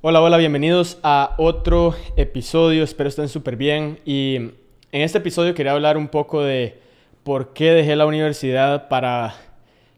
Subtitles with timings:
[0.00, 3.98] Hola, hola, bienvenidos a otro episodio, espero estén súper bien.
[4.04, 4.52] Y en
[4.92, 6.78] este episodio quería hablar un poco de
[7.24, 9.34] por qué dejé la universidad para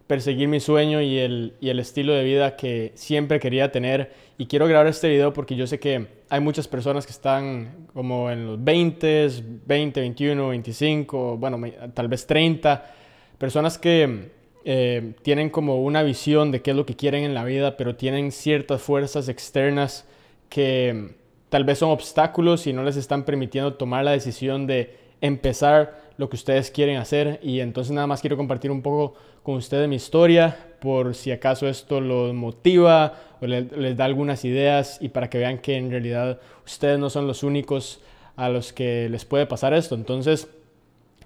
[0.07, 4.15] perseguir mi sueño y el, y el estilo de vida que siempre quería tener.
[4.39, 8.31] Y quiero grabar este video porque yo sé que hay muchas personas que están como
[8.31, 9.29] en los 20,
[9.67, 11.61] 20, 21, 25, bueno,
[11.93, 12.91] tal vez 30,
[13.37, 14.31] personas que
[14.65, 17.97] eh, tienen como una visión de qué es lo que quieren en la vida, pero
[17.97, 20.07] tienen ciertas fuerzas externas
[20.49, 21.15] que mm,
[21.49, 26.29] tal vez son obstáculos y no les están permitiendo tomar la decisión de empezar lo
[26.29, 27.41] que ustedes quieren hacer.
[27.43, 31.67] Y entonces nada más quiero compartir un poco con ustedes mi historia, por si acaso
[31.67, 36.39] esto los motiva o les da algunas ideas y para que vean que en realidad
[36.65, 38.01] ustedes no son los únicos
[38.37, 39.95] a los que les puede pasar esto.
[39.95, 40.49] Entonces,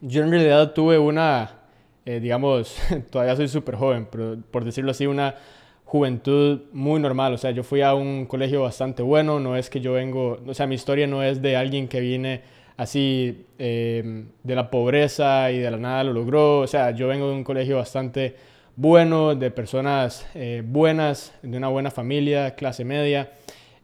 [0.00, 1.63] yo en realidad tuve una
[2.06, 2.76] eh, digamos,
[3.10, 5.36] todavía soy súper joven, pero por decirlo así, una
[5.84, 7.34] juventud muy normal.
[7.34, 10.54] O sea, yo fui a un colegio bastante bueno, no es que yo vengo, o
[10.54, 12.42] sea, mi historia no es de alguien que viene
[12.76, 16.60] así em, de la pobreza y de la nada lo logró.
[16.60, 18.34] O sea, yo vengo de un colegio bastante
[18.76, 23.30] bueno, de personas eh, buenas, de una buena familia, clase media.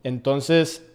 [0.02, 0.89] Entonces,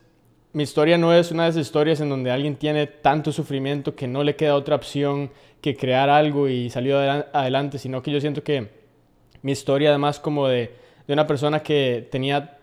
[0.56, 4.08] mi historia no es una de esas historias en donde alguien tiene tanto sufrimiento que
[4.08, 8.42] no le queda otra opción que crear algo y salió adelante, sino que yo siento
[8.42, 8.70] que
[9.42, 10.72] mi historia además como de,
[11.06, 12.58] de una persona que tenía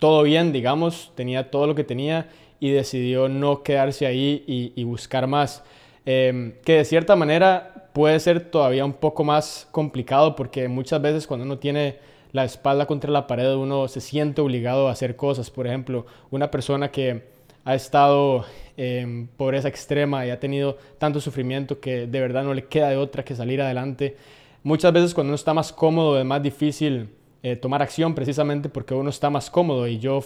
[0.00, 4.42] todo bien, digamos, tenía todo lo que tenía y decidió no quedarse ahí
[4.74, 5.62] y, buscar más.
[6.04, 11.24] Em, que de cierta manera puede ser todavía un poco más complicado porque muchas veces
[11.28, 11.98] cuando uno tiene
[12.32, 15.50] la espalda contra la pared uno se siente obligado a hacer cosas.
[15.50, 17.24] Por ejemplo, una persona que
[17.64, 18.44] ha estado
[18.76, 22.96] en pobreza extrema y ha tenido tanto sufrimiento que de verdad no le queda de
[22.96, 24.16] otra que salir adelante.
[24.62, 27.10] Muchas veces cuando uno está más cómodo es más difícil
[27.42, 30.20] eh, tomar acción precisamente porque uno está más cómodo y yo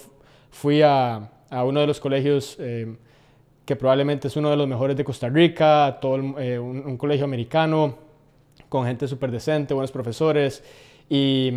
[0.51, 2.97] fui a, a uno de los colegios eh,
[3.65, 7.97] que probablemente es uno de los mejores de Costa Rica, todo eh, un, colegio americano
[8.69, 10.65] con gente súper decente, buenos profesores,
[11.09, 11.53] y,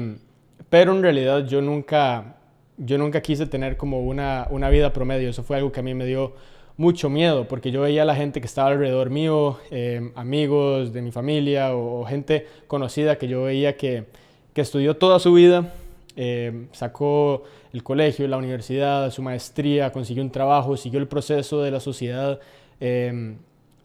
[0.70, 2.36] pero en realidad yo nunca
[2.78, 5.30] yo nunca quise tener como una, una vida promedio.
[5.30, 6.34] Eso fue algo que a mí me dio
[6.78, 11.02] mucho miedo, porque yo veía a la gente que estaba alrededor mío, eh, amigos de
[11.02, 14.06] mi familia o, gente conocida que yo veía que,
[14.54, 15.74] que estudió toda su vida,
[16.18, 21.72] eh, sacó el colegio, la universidad, su maestría, consiguió un trabajo, siguió el proceso de
[21.72, 22.42] la sociedad,
[22.82, 23.36] eh,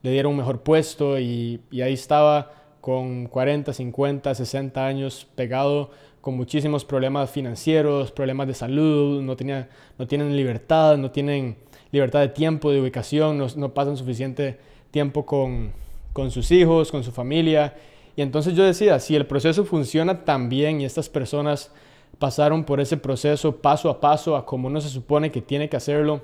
[0.03, 5.91] le dieron un mejor puesto y, y ahí estaba con 40, 50, 60 años pegado
[6.20, 11.56] con muchísimos problemas financieros, problemas de salud, no, tienen libertad, no tienen
[11.92, 14.58] libertad de tiempo, de ubicación, no, pasan suficiente
[14.91, 15.72] tiempo con,
[16.12, 17.75] con, sus hijos, con su familia.
[18.16, 21.72] Y entonces yo decía, si el proceso funciona tan bien y estas personas
[22.19, 25.76] pasaron por ese proceso paso a paso a como uno se supone que tiene que
[25.76, 26.20] hacerlo,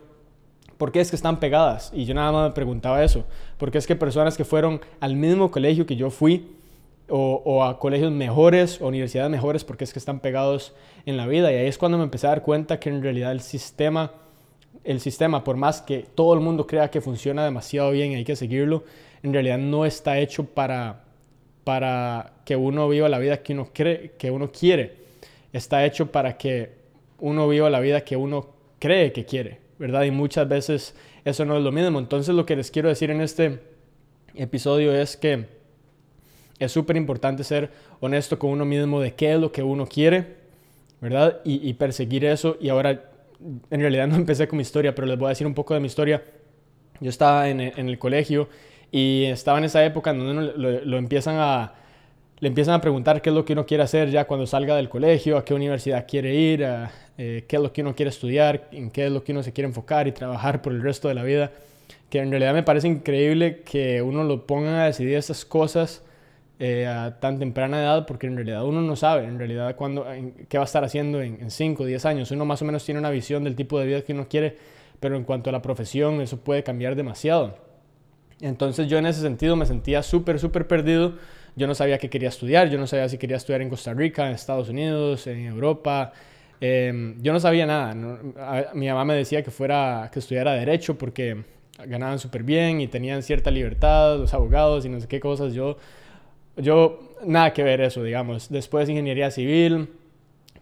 [0.77, 1.91] ¿por qué es que están pegadas?
[1.95, 3.25] Y yo nada más me preguntaba eso,
[3.57, 6.56] porque es que personas que fueron al mismo colegio que yo fui,
[7.09, 10.75] o, a colegios mejores o universidades mejores porque es que están pegados
[11.05, 11.53] en la vida.
[11.53, 14.13] Y ahí es cuando me empecé a dar cuenta que en realidad el sistema,
[14.85, 18.25] el sistema, por más que todo el mundo crea que funciona demasiado bien y hay
[18.25, 18.85] que seguirlo,
[19.23, 21.05] en realidad no está hecho para,
[21.65, 25.07] para que uno viva la vida que uno, cree, que uno quiere.
[25.53, 26.73] Está hecho para que
[27.19, 30.03] uno viva la vida que uno cree que quiere, ¿verdad?
[30.03, 30.95] Y muchas veces
[31.25, 31.99] eso no es lo mismo.
[31.99, 33.61] Entonces lo que les quiero decir en este
[34.35, 35.56] episodio es que
[36.59, 40.37] es súper importante ser honesto con uno mismo de qué es lo que uno quiere,
[41.01, 41.41] ¿verdad?
[41.45, 42.57] Y, perseguir eso.
[42.61, 43.11] Y ahora,
[43.71, 45.81] en realidad no empecé con mi historia, pero les voy a decir un poco de
[45.81, 46.23] mi historia.
[47.01, 48.49] Yo estaba en, el colegio
[48.91, 51.75] y estaba en esa época en donde lo, empiezan a,
[52.39, 54.89] le empiezan a preguntar qué es lo que uno quiere hacer ya cuando salga del
[54.89, 56.67] colegio, a qué universidad quiere ir,
[57.19, 59.53] eh, qué es lo que uno quiere estudiar, en qué es lo que uno se
[59.53, 61.53] quiere enfocar y trabajar por el resto de la vida.
[62.09, 66.03] Que en realidad me parece increíble que uno lo ponga a decidir esas cosas
[66.59, 70.07] eh, a tan temprana edad, porque en realidad uno no sabe, en realidad cuando,
[70.49, 72.31] qué va a estar haciendo en 5 o 10 años.
[72.31, 74.57] Uno más o menos tiene una visión del tipo de vida que uno quiere,
[75.01, 77.67] pero en cuanto a la profesión, eso puede cambiar demasiado.
[78.41, 81.15] Entonces yo en ese sentido me sentía súper, súper perdido.
[81.57, 84.27] Yo no sabía qué quería estudiar, yo no sabía si quería estudiar en Costa Rica,
[84.27, 86.13] en Estados Unidos, en Europa.
[86.61, 87.95] Em, yo no sabía nada.
[88.75, 91.45] mi mamá me decía que fuera, que estudiara Derecho porque
[91.87, 95.55] ganaban súper bien y tenían cierta libertad, los abogados y no sé qué cosas.
[95.55, 95.79] Yo
[96.57, 98.49] yo, nada que ver eso, digamos.
[98.49, 99.89] Después ingeniería civil,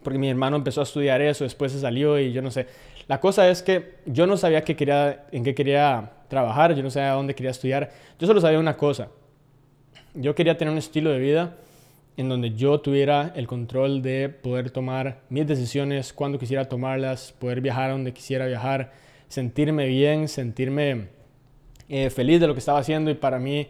[0.03, 2.67] porque mi hermano empezó a estudiar eso, después se salió y yo no sé.
[3.07, 6.89] La cosa es que yo no sabía qué quería, en qué quería trabajar, yo no
[6.89, 7.91] sabía dónde quería estudiar.
[8.19, 9.09] Yo solo sabía una cosa.
[10.13, 11.55] Yo quería tener un estilo de vida
[12.17, 17.61] en donde yo tuviera el control de poder tomar mis decisiones cuando quisiera tomarlas, poder
[17.61, 18.93] viajar a donde quisiera viajar,
[19.27, 21.07] sentirme bien, sentirme
[21.89, 23.67] eh, feliz de lo que estaba haciendo y para mí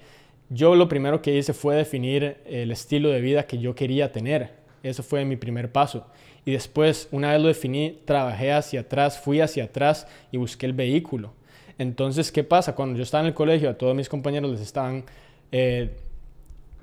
[0.50, 4.52] yo lo primero que hice fue definir el estilo de vida que yo quería tener.
[4.84, 6.08] Eso fue mi primer paso.
[6.46, 10.74] Y después, una vez lo definí, trabajé hacia atrás, fui hacia atrás y busqué el
[10.74, 11.34] vehículo.
[11.78, 12.76] Entonces, ¿qué pasa?
[12.76, 15.04] Cuando yo estaba en el colegio, a todos mis compañeros les estaban
[15.52, 15.90] eh,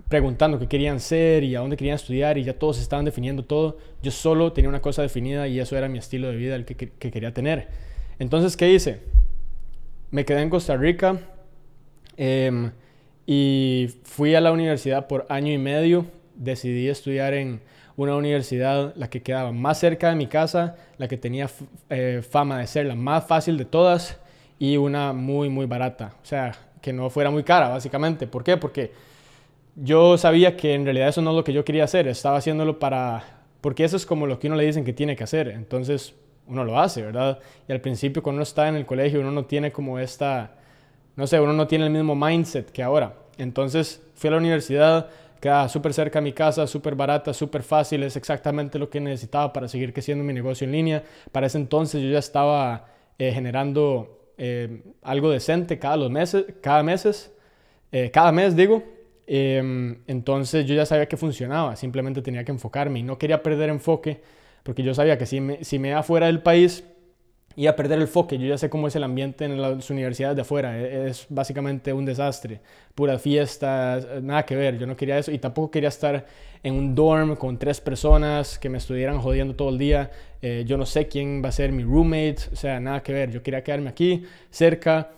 [0.08, 3.78] preguntando qué querían ser y a dónde querían estudiar y ya todos estaban definiendo todo.
[4.02, 6.90] Yo solo tenía una cosa definida y eso era mi estilo de vida, el que,
[6.90, 7.68] quería tener.
[8.18, 9.00] Entonces, ¿qué hice?
[10.10, 11.18] Me quedé en Costa Rica
[12.16, 12.72] em,
[13.26, 16.06] y fui a la universidad por año y medio.
[16.34, 17.60] Decidí estudiar en
[17.96, 21.48] una universidad, la que quedaba más cerca de mi casa, la que tenía
[21.90, 24.18] eh, fama de ser la más fácil de todas
[24.58, 26.14] y una muy, muy barata.
[26.22, 28.26] O sea, que no fuera muy cara, básicamente.
[28.26, 28.56] ¿Por qué?
[28.56, 28.92] Porque
[29.76, 32.78] yo sabía que en realidad eso no es lo que yo quería hacer, estaba haciéndolo
[32.78, 33.24] para,
[33.60, 36.14] porque eso es como lo que uno le dicen que tiene que hacer, entonces
[36.46, 37.38] uno lo hace, ¿verdad?
[37.68, 40.56] Y al principio cuando uno está en el colegio uno no tiene como esta,
[41.16, 43.14] no sé, uno no tiene el mismo mindset que ahora.
[43.38, 45.08] Entonces fui a la universidad,
[45.40, 49.52] quedaba súper cerca de mi casa, súper barata, súper fácil, es exactamente lo que necesitaba
[49.52, 51.04] para seguir creciendo mi negocio en línea.
[51.32, 52.86] Para ese entonces yo ya estaba
[53.18, 57.32] eh, generando eh, algo decente cada los meses, cada meses,
[57.90, 58.82] eh, cada mes digo,
[59.26, 63.70] Em, entonces yo ya sabía que funcionaba, simplemente tenía que enfocarme y no quería perder
[63.70, 64.20] enfoque
[64.62, 66.84] porque yo sabía que si me, si me iba del país
[67.56, 68.38] iba a perder el enfoque.
[68.38, 71.92] Yo ya sé cómo es el ambiente en las universidades de afuera, e, es básicamente
[71.92, 72.60] un desastre,
[72.94, 76.26] puras fiestas, nada que ver, yo no quería eso y tampoco quería estar
[76.62, 80.10] en un dorm con tres personas que me estuvieran jodiendo todo el día.
[80.40, 83.30] Eh, yo no sé quién va a ser mi roommate, o sea, nada que ver,
[83.30, 85.10] yo quería quedarme aquí cerca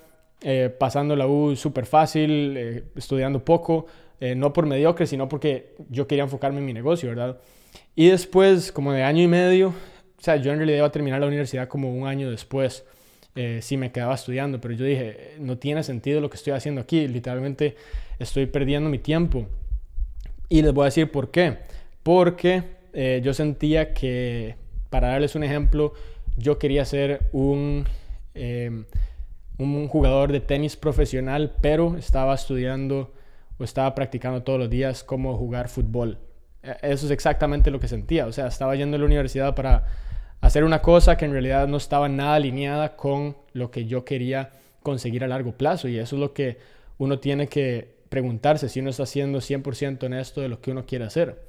[0.47, 3.87] eh, pasando la U súper fácil, eh, estudiando poco,
[4.21, 7.39] eh, no por mediocre, sino porque yo quería enfocarme en mi negocio, ¿verdad?
[7.95, 9.73] Y después, como de año y medio,
[10.25, 12.85] sea, yo en realidad iba a terminar la universidad como un año después,
[13.61, 17.09] si me quedaba estudiando, pero yo dije, no tiene sentido lo que estoy haciendo aquí,
[17.09, 17.77] literalmente
[18.19, 19.47] estoy perdiendo mi tiempo.
[20.49, 21.59] Y les voy a decir por qué.
[22.05, 22.63] Porque
[23.23, 24.55] yo sentía que,
[24.89, 25.95] para darles un ejemplo,
[26.37, 27.85] yo quería ser un
[29.59, 33.13] un jugador de tenis profesional, pero estaba estudiando
[33.59, 36.19] o estaba practicando todos los días cómo jugar fútbol.
[36.63, 38.27] E, eso es exactamente lo que sentía.
[38.27, 39.87] O sea, estaba yendo a la universidad para
[40.45, 44.51] hacer una cosa que en realidad no estaba nada alineada con lo que yo quería
[44.83, 45.89] conseguir a largo plazo.
[45.89, 46.59] Y eso es lo que
[46.99, 50.85] uno tiene que preguntarse si uno está haciendo 100% en esto de lo que uno
[50.85, 51.43] quiere hacer.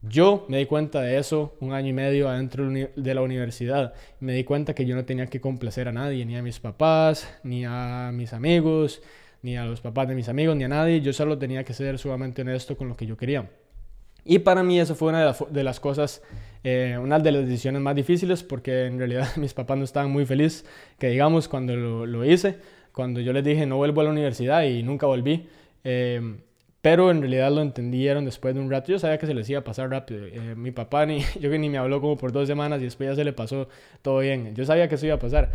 [0.00, 3.92] Yo me di cuenta de eso un año y medio adentro de la universidad.
[4.20, 7.28] Me di cuenta que yo no tenía que complacer a nadie, ni a mis papás,
[7.42, 9.02] ni a mis amigos,
[9.42, 11.00] ni a los papás de mis amigos, ni a nadie.
[11.00, 13.50] Yo solo tenía que ser sumamente honesto con lo que yo quería.
[14.24, 16.22] Y para mí eso fue una de, las cosas,
[16.64, 20.26] eh, una de las decisiones más difíciles porque en realidad mis papás no estaban muy
[20.26, 20.64] felices,
[20.98, 22.56] que digamos, cuando lo, hice,
[22.92, 25.48] cuando yo les dije no vuelvo a la universidad y nunca volví.
[25.84, 26.38] Eh,
[26.80, 28.92] pero en realidad lo entendieron después de un rato.
[28.92, 30.24] Yo sabía que se les iba a pasar rápido.
[30.26, 33.10] Eh, mi papá ni, yo que ni me habló como por dos semanas y después
[33.10, 33.68] ya se le pasó
[34.02, 34.54] todo bien.
[34.54, 35.50] Yo sabía que eso iba a pasar.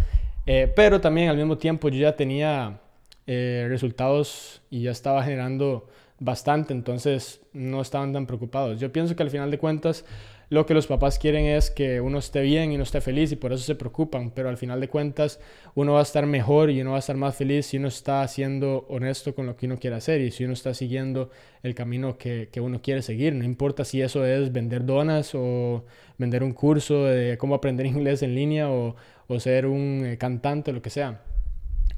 [0.46, 2.80] Eh, pero también al mismo tiempo yo ya tenía
[3.26, 5.88] eh, resultados y ya estaba generando
[6.20, 8.80] bastante, entonces no estaban tan preocupados.
[8.80, 10.06] Yo pienso que al final de cuentas
[10.54, 13.36] lo que los papás quieren es que uno esté bien y uno esté feliz y
[13.36, 15.40] por eso se preocupan, pero al final de cuentas
[15.74, 18.28] uno va a estar mejor y uno va a estar más feliz si uno está
[18.28, 21.32] siendo honesto con lo que uno quiere hacer y si uno está siguiendo
[21.64, 23.34] el camino que, que uno quiere seguir.
[23.34, 25.86] No importa si eso es vender donas o
[26.20, 28.96] vender un curso de cómo aprender inglés en línea o,
[29.28, 31.24] o ser un eh, cantante, lo que sea.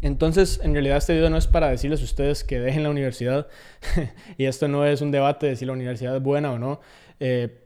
[0.01, 3.47] Entonces, en realidad este video no es para decirles a ustedes que dejen la universidad
[4.37, 6.79] y esto no es un debate de si la universidad es buena o no.
[7.19, 7.64] Eh,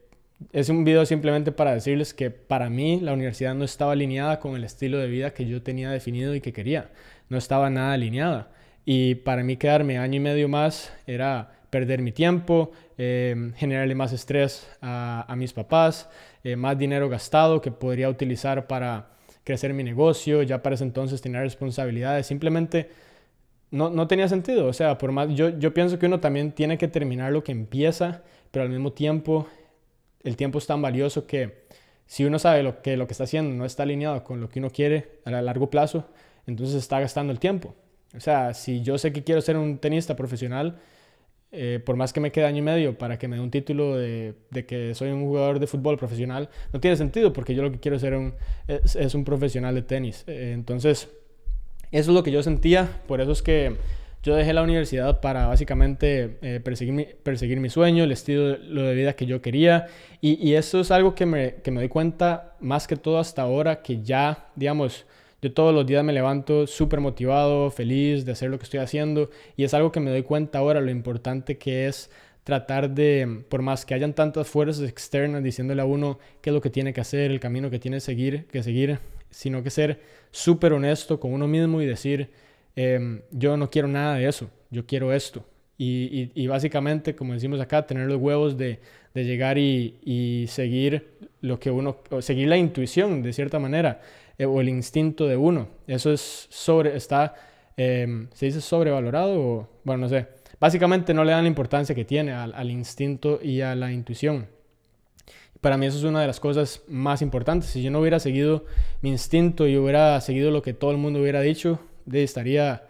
[0.52, 4.56] es un video simplemente para decirles que para mí la universidad no estaba alineada con
[4.56, 6.90] el estilo de vida que yo tenía definido y que quería.
[7.28, 8.50] No estaba nada alineada.
[8.86, 14.14] Y para mí quedarme año y medio más era perder mi tiempo, eh, generarle más
[14.14, 16.10] estrés a, mis papás,
[16.44, 19.10] eh, más dinero gastado que podría utilizar para
[19.44, 22.26] crecer mi negocio, ya para ese entonces tener responsabilidades.
[22.26, 22.90] Simplemente
[23.72, 24.68] no, no tenía sentido.
[24.68, 27.52] O sea, por más, yo, yo pienso que uno también tiene que terminar lo que
[27.52, 29.48] empieza, pero al mismo tiempo
[30.24, 31.68] el tiempo es tan valioso que
[32.06, 34.60] si uno sabe lo que lo que está haciendo no está alineado con lo que
[34.60, 36.10] uno quiere a largo plazo,
[36.48, 37.76] entonces está gastando el tiempo.
[38.16, 40.80] O sea, si yo sé que quiero ser un tenista profesional,
[41.52, 43.98] eh, por más que me quede año y medio para que me dé un título
[43.98, 44.36] de,
[44.68, 47.98] que soy un jugador de fútbol profesional, no tiene sentido porque yo lo que quiero
[47.98, 48.34] ser un,
[48.68, 50.24] es, un profesional de tenis.
[50.28, 51.10] Eh, entonces,
[51.92, 53.78] eso es lo que yo sentía, por eso es que
[54.24, 58.84] yo dejé la universidad para básicamente eh, perseguir, mi, perseguir mi sueño, el estilo lo
[58.84, 59.88] de vida que yo quería.
[60.22, 63.42] Y, y eso es algo que me, que me doy cuenta más que todo hasta
[63.42, 65.06] ahora, que ya, digamos,
[65.42, 69.30] yo todos los días me levanto súper motivado, feliz de hacer lo que estoy haciendo.
[69.56, 72.10] Y es algo que me doy cuenta ahora, lo importante que es
[72.44, 76.62] tratar de, por más que hayan tantas fuerzas externas diciéndole a uno qué es lo
[76.62, 79.00] que tiene que hacer, el camino que tiene que seguir, que seguir
[79.32, 82.30] sino que ser súper honesto con uno mismo y decir,
[82.76, 85.46] em, yo no quiero nada de eso, yo quiero esto.
[85.82, 88.80] Y, y, básicamente, como decimos acá, tener los huevos de,
[89.14, 91.08] de llegar y, y, seguir
[91.40, 94.02] lo que uno, seguir la intuición de cierta manera,
[94.38, 95.70] eh, o el instinto de uno.
[95.88, 97.34] Eso es sobre, está,
[97.78, 99.40] em, ¿se dice sobrevalorado?
[99.40, 100.28] O, bueno, no sé.
[100.60, 104.48] Básicamente no le dan la importancia que tiene al, al instinto y a la intuición.
[105.62, 107.70] Para mí eso es una de las cosas más importantes.
[107.70, 108.66] Si yo no hubiera seguido
[109.02, 111.80] mi instinto y hubiera seguido lo que todo el mundo hubiera dicho,
[112.12, 112.84] estaría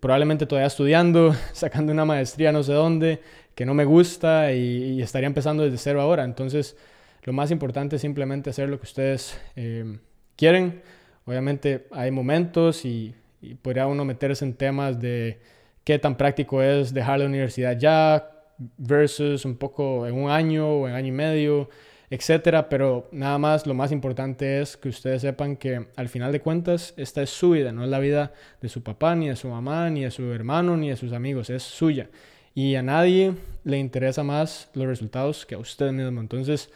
[0.00, 3.20] probablemente todavía estudiando, sacando una maestría no sé dónde,
[3.54, 6.24] que no me gusta y, estaría empezando desde cero ahora.
[6.24, 6.76] Entonces,
[7.24, 9.98] lo más importante es simplemente hacer lo que ustedes eh,
[10.36, 10.82] quieren.
[11.24, 15.40] Obviamente hay momentos y, y podría uno meterse en temas de
[15.84, 18.28] qué tan práctico es dejar la universidad ya,
[18.76, 21.68] versus un poco en un año o en año y medio,
[22.12, 26.42] etcétera, pero nada más lo más importante es que ustedes sepan que al final de
[26.42, 29.48] cuentas esta es su vida, no es la vida de su papá, ni de su
[29.48, 32.10] mamá, ni de su hermano, ni de sus amigos, es suya.
[32.54, 33.32] Y a nadie
[33.64, 36.20] le interesa más los resultados que a usted mismo.
[36.20, 36.68] Entonces,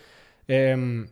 [0.48, 1.06] em,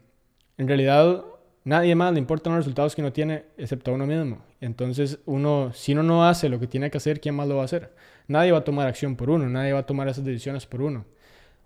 [0.57, 1.23] en realidad,
[1.65, 4.39] nadie más le importan los resultados que uno tiene, excepto a uno mismo.
[4.63, 7.63] Entonces, uno, si uno no hace lo que tiene que hacer, ¿quién más lo va
[7.63, 7.93] a hacer?
[8.27, 11.05] Nadie va a tomar acción por uno, nadie va a tomar esas decisiones por uno.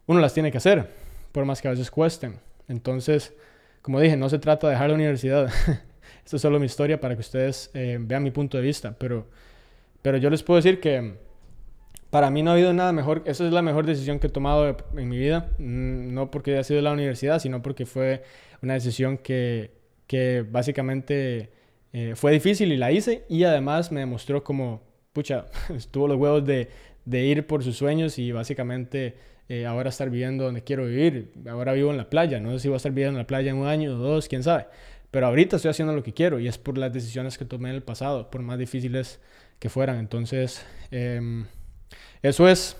[0.06, 0.90] Uno las tiene que hacer,
[1.30, 2.47] por más que a veces cuesten.
[2.68, 3.34] Entonces,
[3.82, 5.50] como dije, no se trata de dejar la universidad.
[6.24, 8.94] Esto es solo mi historia para que ustedes eh, vean mi punto de vista.
[8.98, 9.26] Pero,
[10.02, 11.14] pero yo les puedo decir que
[12.10, 13.22] para mí no ha habido nada mejor.
[13.24, 15.50] Esa es la mejor decisión que he tomado en mi vida.
[15.58, 18.22] Mm, no porque haya sido la universidad, sino porque fue
[18.62, 19.72] una decisión que,
[20.06, 21.50] que básicamente
[21.92, 23.24] eh, fue difícil y la hice.
[23.28, 24.82] Y además me demostró como
[25.12, 25.46] pucha,
[25.90, 26.68] tuvo los huevos de,
[27.04, 29.16] de ir por sus sueños y básicamente
[29.48, 31.32] eh, ahora estar viviendo donde quiero vivir.
[31.48, 33.50] Ahora vivo en la playa, no sé si voy a estar viviendo en la playa
[33.50, 34.66] en un año o dos, quién sabe.
[35.10, 37.76] Pero ahorita estoy haciendo lo que quiero y es por las decisiones que tomé en
[37.76, 39.20] el pasado, por más difíciles
[39.58, 39.98] que fueran.
[39.98, 41.46] Entonces, em,
[42.22, 42.76] eso es.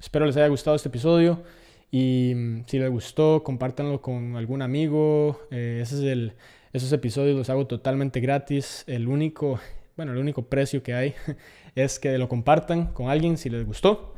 [0.00, 1.42] Espero les haya gustado este episodio
[1.90, 5.40] y mm, si les gustó, compártanlo con algún amigo.
[5.50, 6.34] Eh, ese es el,
[6.72, 8.84] esos episodios los hago totalmente gratis.
[8.86, 9.60] El único
[9.96, 11.14] bueno, el único precio que hay
[11.74, 14.14] es que lo compartan con alguien si les gustó.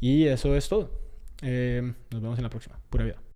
[0.00, 1.07] Y eso es todo.
[1.42, 2.78] Eh, nos vemos en la próxima.
[2.90, 3.27] Pura vida.